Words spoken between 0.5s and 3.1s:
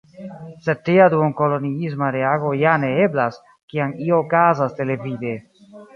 Sed tia duon-koloniisma reago ja ne